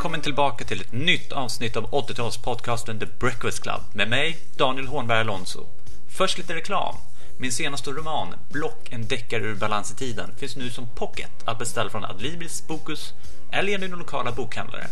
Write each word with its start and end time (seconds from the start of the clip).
Välkommen 0.00 0.20
tillbaka 0.20 0.64
till 0.64 0.80
ett 0.80 0.92
nytt 0.92 1.32
avsnitt 1.32 1.76
av 1.76 1.90
80-talspodcasten 1.90 3.00
The 3.00 3.06
Breakfast 3.06 3.62
Club 3.62 3.80
med 3.92 4.08
mig, 4.08 4.38
Daniel 4.56 4.86
Hornberg 4.86 5.20
Alonso. 5.20 5.66
Först 6.08 6.38
lite 6.38 6.54
reklam. 6.54 6.94
Min 7.38 7.52
senaste 7.52 7.90
roman, 7.90 8.34
Block, 8.52 8.88
en 8.90 9.08
deckare 9.08 9.42
ur 9.42 9.54
balans 9.54 9.92
i 9.92 9.94
tiden, 9.94 10.30
finns 10.36 10.56
nu 10.56 10.70
som 10.70 10.86
pocket 10.94 11.30
att 11.44 11.58
beställa 11.58 11.90
från 11.90 12.04
Adlibris, 12.04 12.68
Bokus 12.68 13.12
eller 13.52 13.68
genom 13.68 13.98
lokala 13.98 14.32
bokhandlare. 14.32 14.86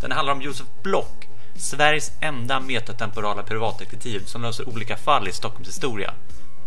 Den 0.00 0.12
handlar 0.12 0.32
om 0.32 0.42
Josef 0.42 0.66
Block, 0.82 1.28
Sveriges 1.56 2.12
enda 2.20 2.60
metatemporala 2.60 3.42
privatdetektiv 3.42 4.24
som 4.24 4.42
löser 4.42 4.68
olika 4.68 4.96
fall 4.96 5.28
i 5.28 5.32
Stockholms 5.32 5.68
historia. 5.68 6.14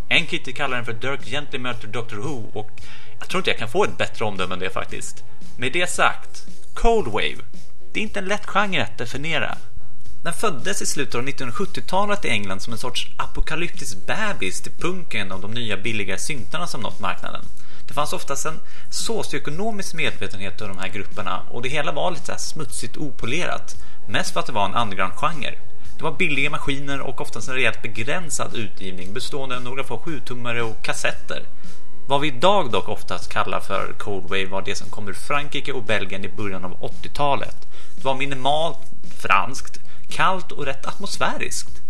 En 0.10 0.28
Kitty 0.28 0.54
kallar 0.54 0.76
den 0.76 0.86
för 0.86 0.94
Dirk 0.94 1.26
Gently 1.26 1.60
möter 1.60 1.88
Dr 1.88 2.16
Who 2.16 2.44
och 2.54 2.72
jag 3.20 3.30
tror 3.30 3.40
inte 3.40 3.50
jag 3.50 3.60
kan 3.60 3.70
få 3.70 3.84
ett 3.84 3.98
bättre 3.98 4.26
omdöme 4.26 4.54
än 4.54 4.60
det 4.60 4.70
faktiskt. 4.70 5.24
Med 5.58 5.74
det 5.74 5.90
sagt, 5.90 6.46
Cold 6.74 7.08
Wave. 7.08 7.65
Det 7.96 8.00
är 8.00 8.04
inte 8.04 8.20
en 8.20 8.26
lätt 8.26 8.46
genre 8.46 8.84
att 8.84 8.98
definiera. 8.98 9.58
Den 10.24 10.34
föddes 10.34 10.82
i 10.82 10.86
slutet 10.86 11.16
av 11.16 11.22
1970-talet 11.22 12.26
i 12.26 12.30
England 12.30 12.60
som 12.60 12.74
en 12.74 12.80
sorts 12.80 13.08
apokalyptisk 13.18 13.98
bebis 14.08 14.62
till 14.62 14.72
punken 14.72 15.32
och 15.32 15.42
de 15.42 15.52
nya 15.52 15.78
billiga 15.78 16.18
syntarna 16.18 16.68
som 16.68 16.82
nått 16.82 17.00
marknaden. 17.00 17.42
Det 17.88 17.94
fanns 17.94 18.14
oftast 18.14 18.46
en 18.46 18.60
socioekonomisk 18.92 19.94
medvetenhet 19.94 20.62
om 20.62 20.68
de 20.68 20.78
här 20.78 20.90
grupperna 20.90 21.42
och 21.52 21.62
det 21.62 21.70
hela 21.70 21.92
var 21.92 22.12
lite 22.12 22.38
smutsigt 22.38 22.98
opolerat. 22.98 23.76
Mest 24.10 24.34
för 24.34 24.40
att 24.40 24.46
det 24.46 24.54
var 24.54 24.66
en 24.66 24.76
underground-genre. 24.76 25.58
Det 25.98 26.04
var 26.04 26.18
billiga 26.18 26.50
maskiner 26.50 27.00
och 27.00 27.22
oftast 27.22 27.48
en 27.48 27.56
rejält 27.56 27.82
begränsad 27.82 28.56
utgivning 28.56 29.14
bestående 29.14 29.56
av 29.58 29.64
några 29.64 29.84
få 29.84 29.98
sjutummare 29.98 30.62
och 30.62 30.84
kassetter. 30.84 31.44
Vad 32.08 32.22
vi 32.22 32.28
idag 32.28 32.72
dock 32.72 32.90
oftast 32.90 33.32
kallar 33.32 33.60
för 33.60 33.94
Cold 33.98 34.24
Wave 34.24 34.46
var 34.46 34.62
det 34.62 34.76
som 34.76 34.90
kom 34.90 35.08
ur 35.08 35.14
Frankrike 35.14 35.72
och 35.72 35.84
Belgien 35.84 36.26
i 36.26 36.30
början 36.30 36.66
av 36.66 36.80
80-talet. 36.80 37.56
Det 37.96 38.04
var 38.04 38.16
minimalt 38.16 38.78
franskt, 39.22 39.80
kallt 40.10 40.52
och 40.52 40.66
rätt 40.66 40.86
atmosfäriskt. 40.86 41.82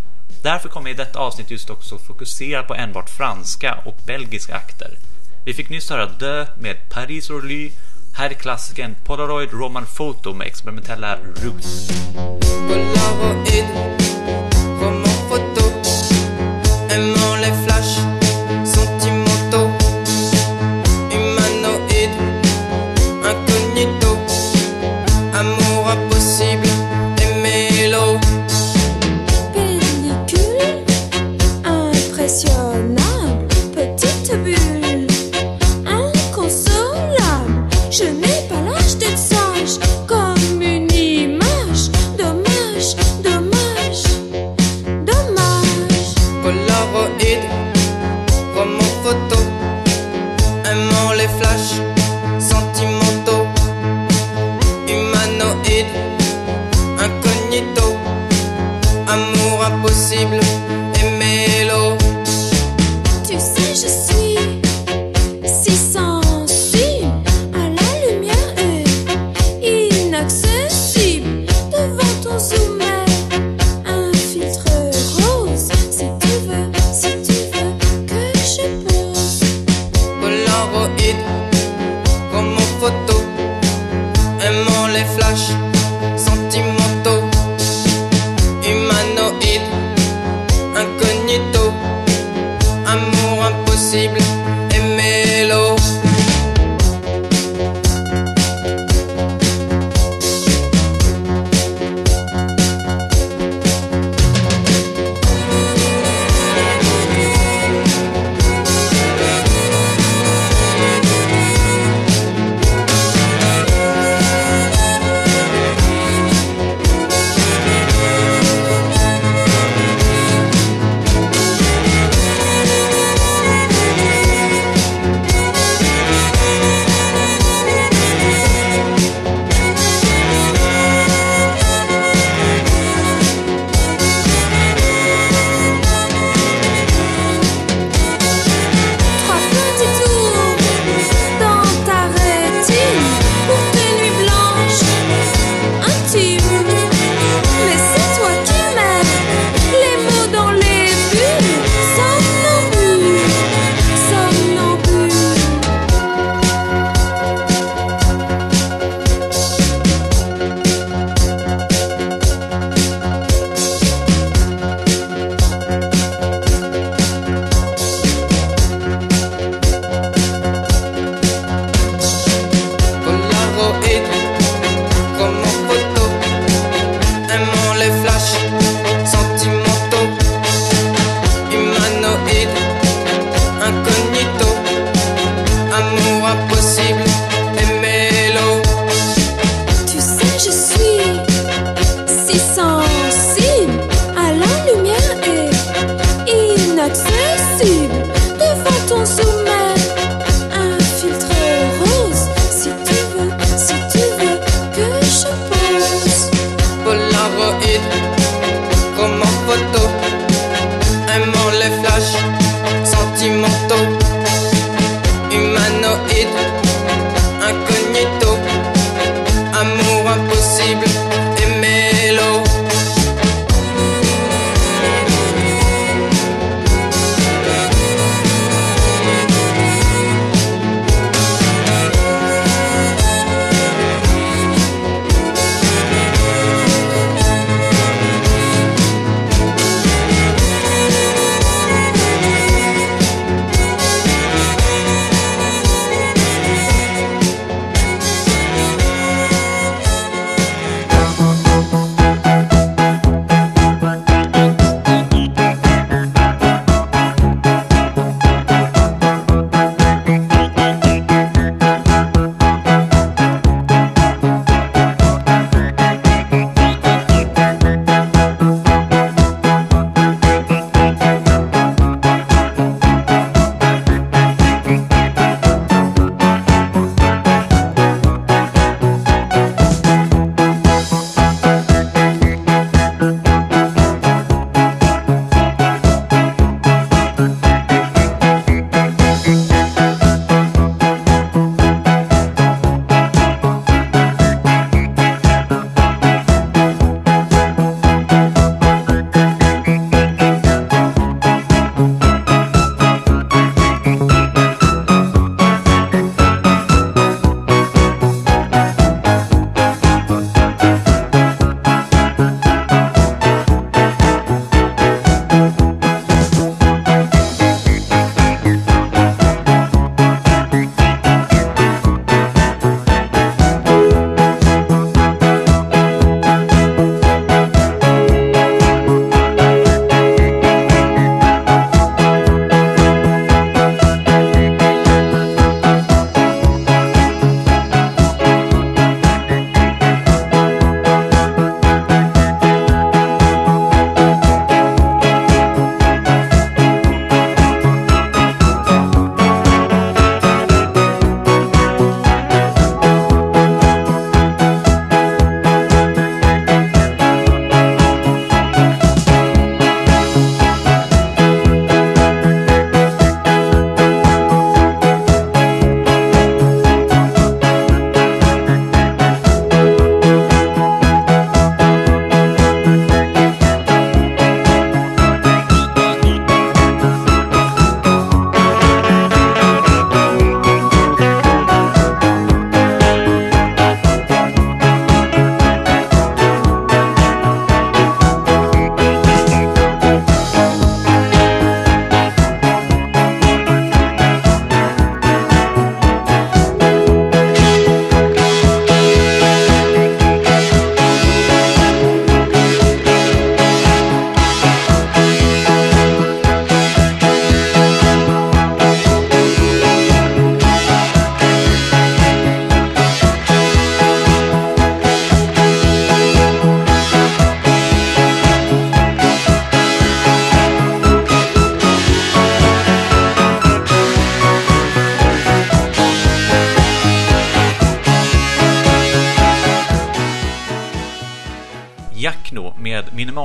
Därför 0.43 0.69
kommer 0.69 0.89
jag 0.89 0.95
i 0.95 0.97
detta 0.97 1.19
avsnitt 1.19 1.51
just 1.51 1.69
också 1.69 1.97
fokusera 1.97 2.63
på 2.63 2.75
enbart 2.75 3.09
franska 3.09 3.77
och 3.85 3.95
belgiska 4.05 4.55
akter. 4.55 4.97
Vi 5.45 5.53
fick 5.53 5.69
nyss 5.69 5.89
höra 5.89 6.05
Dö 6.05 6.45
med 6.59 6.89
Paris 6.89 7.29
Orly, 7.29 7.71
här 8.17 8.29
är 8.29 8.33
klassikern 8.33 8.95
Polaroid 9.05 9.53
Roman 9.53 9.85
Photo 9.85 10.33
med 10.33 10.47
experimentella 10.47 11.17
roots. 11.43 11.91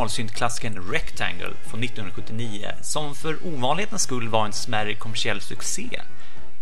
Med 0.00 0.90
Rectangle 0.92 1.52
från 1.71 1.83
1979 1.83 2.66
som 2.83 3.14
för 3.14 3.37
ovanlighetens 3.47 4.02
skull 4.02 4.28
var 4.28 4.47
en 4.47 4.52
smärre 4.52 4.95
kommersiell 4.95 5.40
succé. 5.40 6.00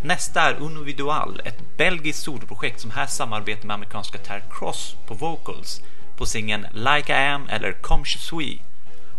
Nästa 0.01 0.41
är 0.41 0.61
Unividual, 0.61 1.41
ett 1.45 1.77
belgiskt 1.77 2.23
soloprojekt 2.23 2.81
som 2.81 2.91
här 2.91 3.05
samarbetar 3.05 3.67
med 3.67 3.73
amerikanska 3.73 4.17
Ter 4.17 4.43
Cross 4.51 4.95
på 5.07 5.13
vocals 5.13 5.81
på 6.17 6.25
singeln 6.25 6.67
Like 6.73 7.13
I 7.13 7.27
Am 7.27 7.47
eller 7.49 7.71
Comme 7.71 8.03
Je 8.05 8.19
Suis. 8.19 8.59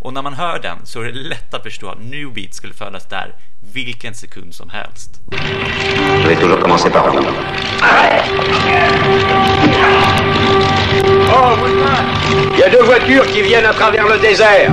Och 0.01 0.13
när 0.13 0.23
man 0.23 0.35
hör 0.35 0.59
den 0.59 0.87
så 0.87 1.01
är 1.01 1.05
det 1.05 1.13
lätt 1.13 1.55
att 1.55 1.63
förstå 1.63 1.89
att 1.89 2.03
New 2.03 2.33
Beat 2.33 2.55
skulle 2.55 2.75
födas 2.75 3.09
där 3.09 3.35
vilken 3.73 4.15
sekund 4.15 4.55
som 4.55 4.71
helst. 4.71 5.21
Vous. 11.57 12.51
Il 12.53 12.59
y 12.59 12.63
a 12.63 12.69
deux 12.69 12.83
voitures 12.83 13.27
qui 13.27 13.43
viennent 13.43 13.67
à 13.67 13.73
travers 13.73 14.07
le 14.07 14.19
désert. 14.19 14.71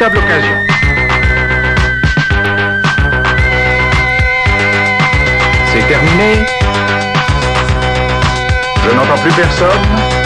C'est 0.00 0.06
terminé. 5.88 6.46
Je 8.82 8.90
n'entends 8.96 9.20
plus 9.20 9.32
personne. 9.32 10.19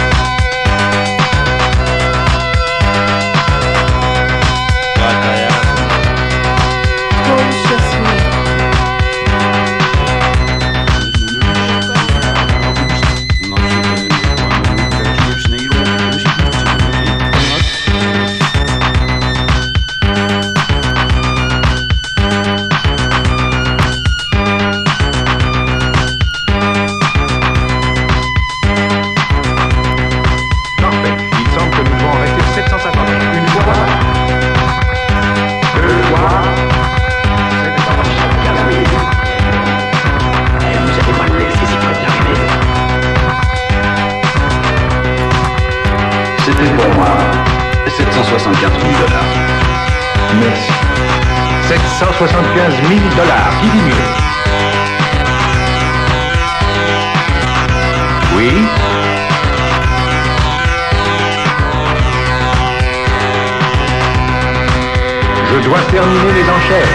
Dois 65.65 65.81
terminer 65.91 66.33
les 66.33 66.45
enchères. 66.45 66.93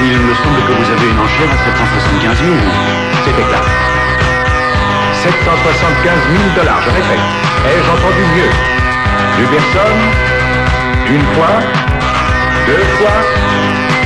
Il 0.00 0.16
me 0.16 0.34
semble 0.34 0.60
que 0.66 0.72
vous 0.80 0.88
avez 0.90 1.08
une 1.12 1.20
enchère 1.20 1.50
à 1.52 1.58
775 1.60 2.38
000. 2.40 2.56
C'est 3.24 3.36
exact. 3.36 3.68
775 5.20 5.36
000 6.32 6.56
dollars, 6.56 6.80
je 6.80 6.90
répète. 6.90 7.24
Ai-je 7.68 7.90
entendu 7.92 8.24
mieux? 8.36 8.52
Plus 9.36 9.48
personne 9.52 10.00
Une 11.12 11.26
fois 11.36 11.60
Deux 12.66 12.84
fois 12.96 13.16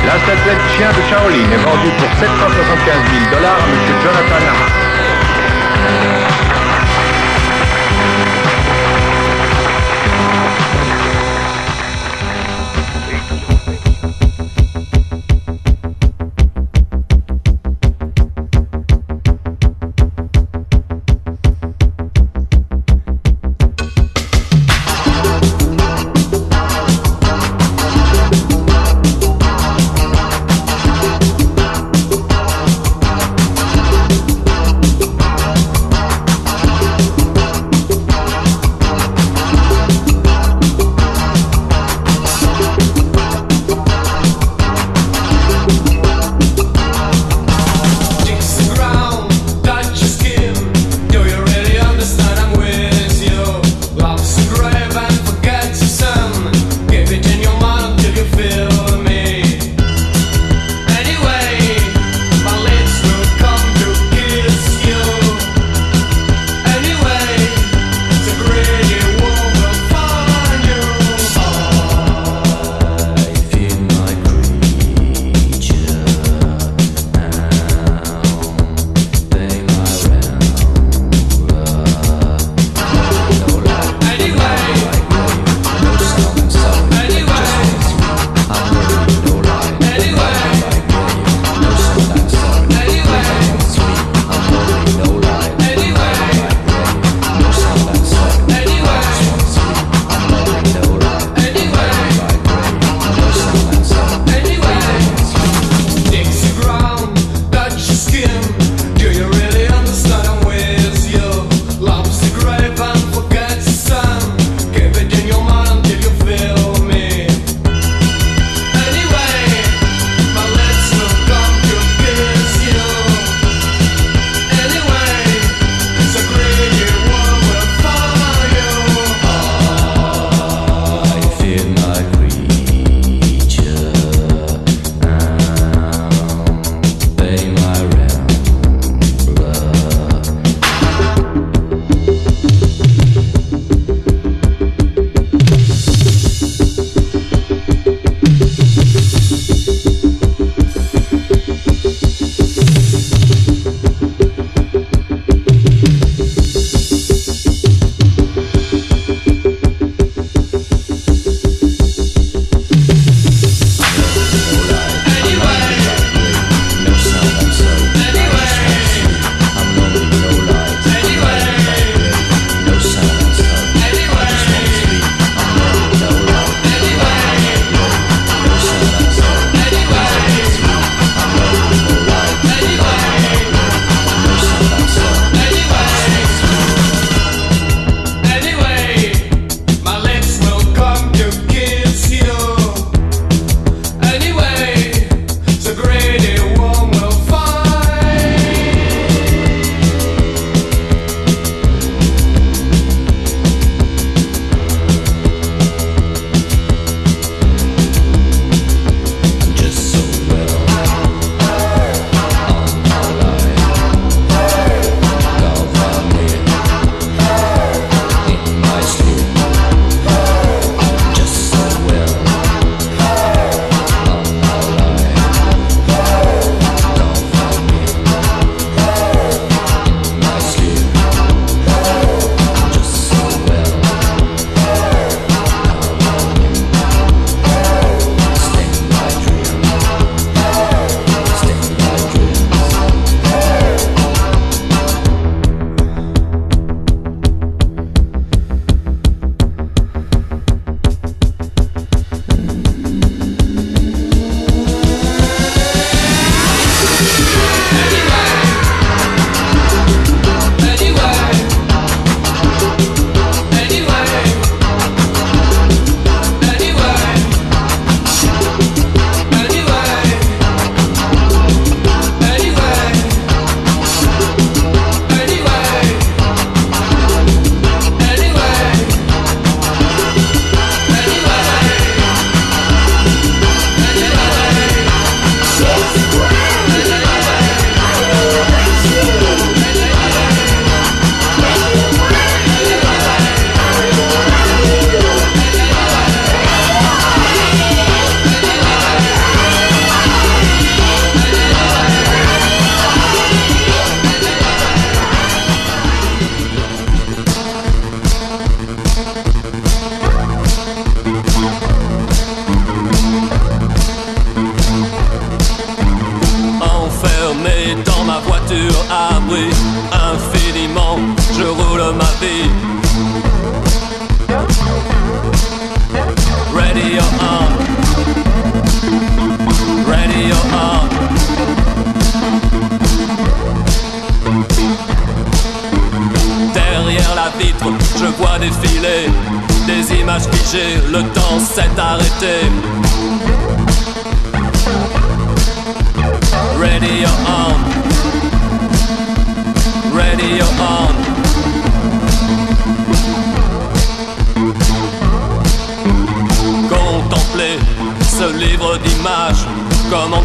La 0.04 0.18
statuette 0.18 0.64
chien 0.76 0.90
de 0.90 1.02
Shaolin 1.08 1.46
est 1.54 1.62
vendue 1.62 1.94
pour 1.98 2.10
775 2.18 2.26
000 2.26 3.30
dollars 3.30 3.54
à 3.54 3.66
M. 3.70 3.78
Jonathan 4.02 4.40
Lamar. 4.42 6.23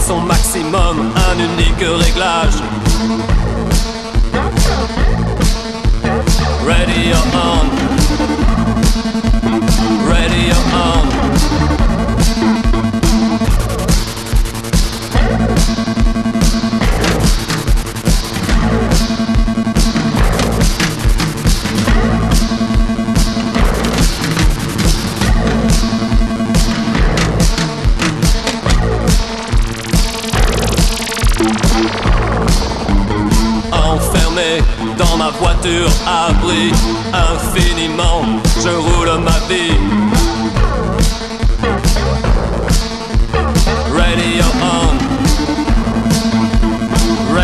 Son 0.09 0.21
maximum, 0.21 1.11
un 1.29 1.37
unique 1.37 1.85
réglage. 2.03 2.63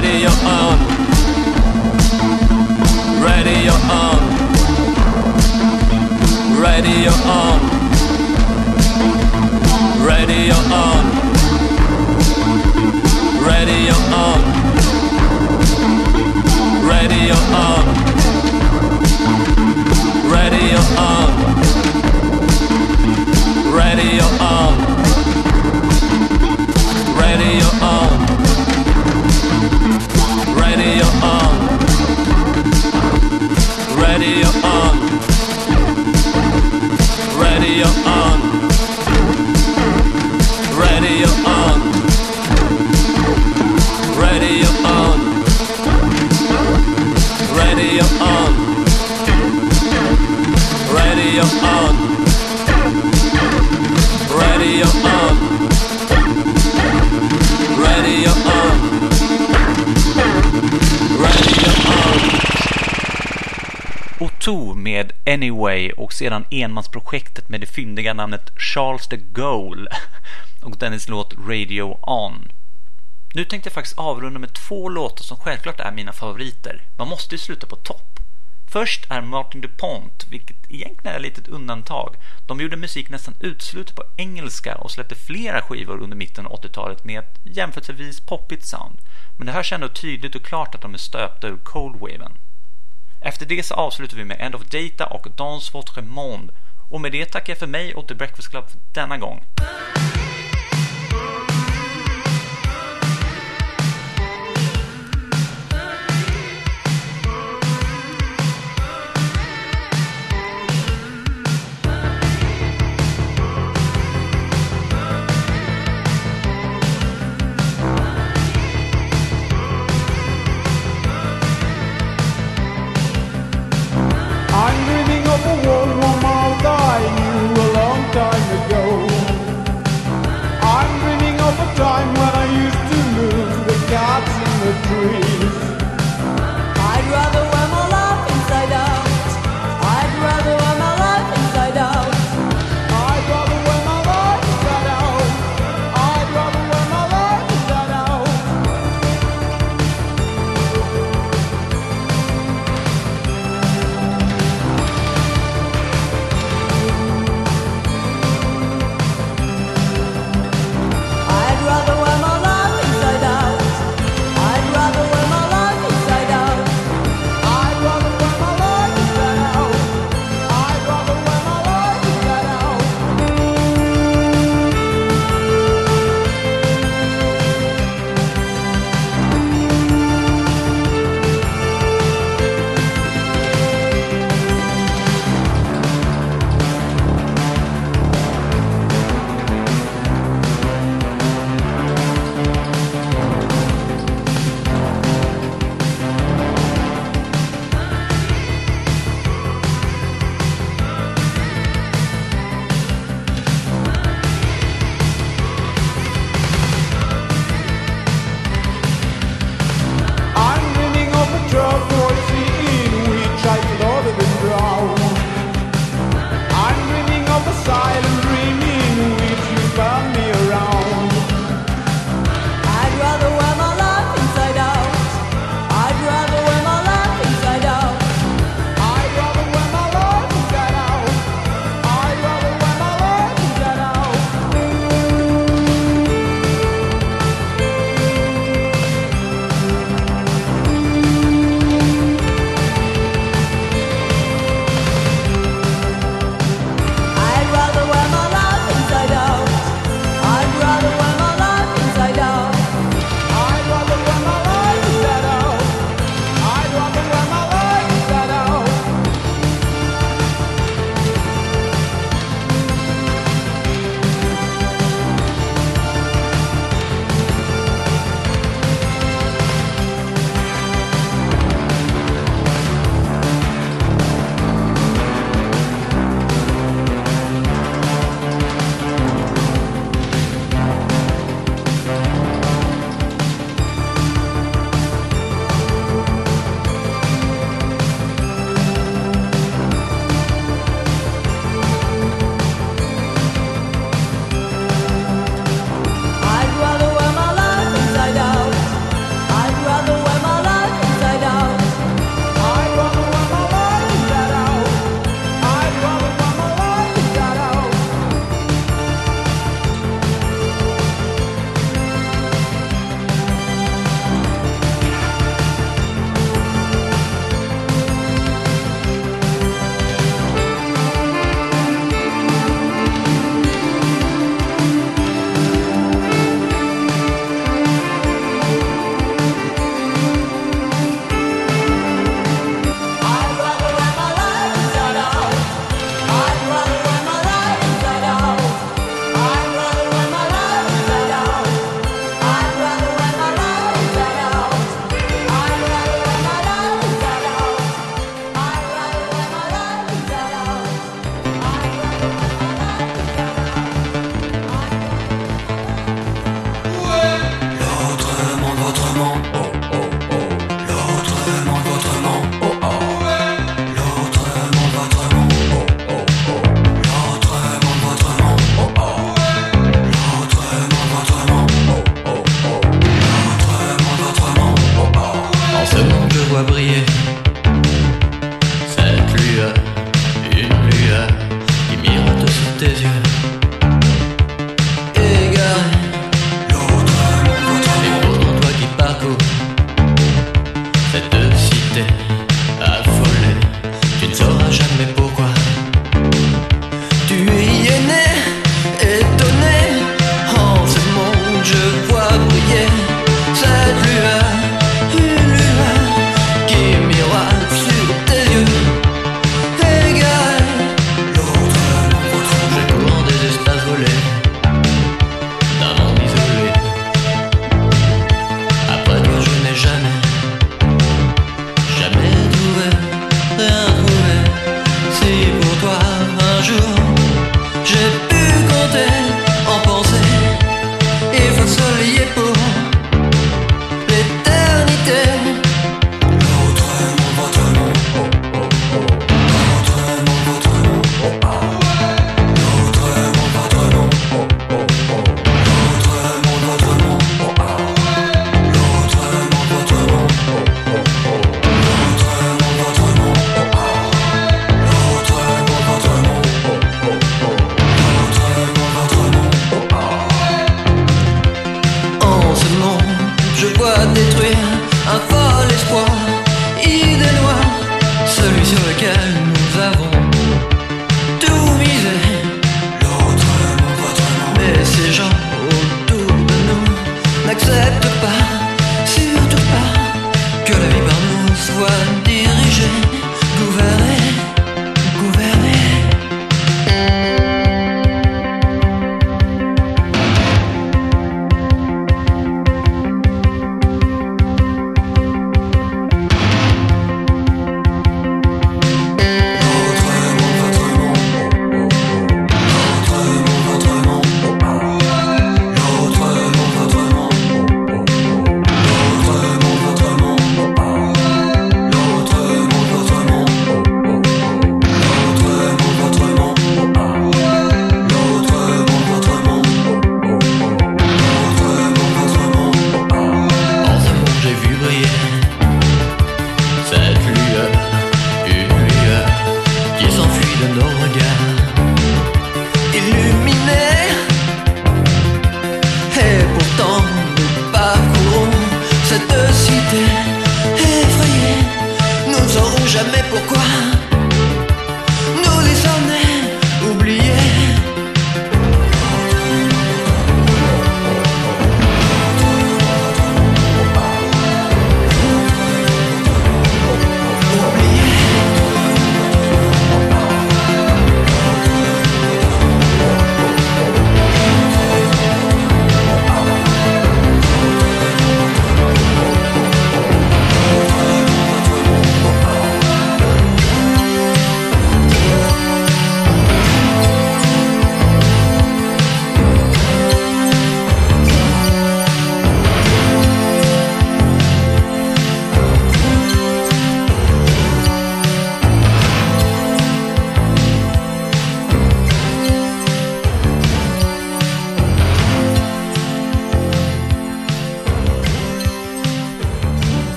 Radio 0.00 0.35
Med 64.74 65.12
Anyway 65.26 65.92
och 65.92 66.12
sedan 66.12 66.44
enmansprojektet 66.50 67.48
med 67.48 67.60
det 67.60 67.66
fyndiga 67.66 68.14
namnet 68.14 68.50
Charles 68.56 69.08
the 69.08 69.16
Goal 69.16 69.88
och 70.62 70.76
dennes 70.76 71.08
låt 71.08 71.34
Radio 71.48 71.98
On. 72.02 72.52
Nu 73.34 73.44
tänkte 73.44 73.68
jag 73.68 73.74
faktiskt 73.74 73.98
avrunda 73.98 74.38
med 74.38 74.54
två 74.54 74.88
låtar 74.88 75.24
som 75.24 75.36
självklart 75.36 75.80
är 75.80 75.92
mina 75.92 76.12
favoriter. 76.12 76.82
Man 76.96 77.08
måste 77.08 77.34
ju 77.34 77.38
sluta 77.38 77.66
på 77.66 77.76
topp. 77.76 78.20
Först 78.68 79.10
är 79.10 79.20
Martin 79.20 79.60
DuPont, 79.60 80.26
vilket 80.30 80.70
egentligen 80.70 81.14
är 81.14 81.16
ett 81.16 81.22
litet 81.22 81.48
undantag. 81.48 82.16
De 82.46 82.60
gjorde 82.60 82.76
musik 82.76 83.10
nästan 83.10 83.34
utslutet 83.40 83.96
på 83.96 84.04
engelska 84.16 84.74
och 84.74 84.90
släppte 84.90 85.14
flera 85.14 85.62
skivor 85.62 86.02
under 86.02 86.16
mitten 86.16 86.46
av 86.46 86.62
80-talet 86.62 87.04
med 87.04 87.18
ett 87.18 87.40
jämförelsevis 87.44 88.20
poppigt 88.20 88.64
sound. 88.64 88.98
Men 89.36 89.46
det 89.46 89.52
hörs 89.52 89.72
ändå 89.72 89.88
tydligt 89.88 90.34
och 90.34 90.44
klart 90.44 90.74
att 90.74 90.82
de 90.82 90.94
är 90.94 90.98
stöpta 90.98 91.48
ur 91.48 91.56
coldwaven. 91.56 92.32
Efter 93.26 93.46
det 93.46 93.62
så 93.62 93.74
avslutar 93.74 94.16
vi 94.16 94.24
med 94.24 94.36
End 94.40 94.54
of 94.54 94.62
Data 94.62 95.06
och 95.06 95.26
Dans 95.36 95.74
Votre 95.74 96.02
Monde. 96.02 96.52
Och 96.90 97.00
med 97.00 97.12
det 97.12 97.24
tackar 97.24 97.50
jag 97.50 97.58
för 97.58 97.66
mig 97.66 97.94
och 97.94 98.08
The 98.08 98.14
Breakfast 98.14 98.50
Club 98.50 98.64
för 98.70 98.78
denna 98.94 99.18
gång. 99.18 99.44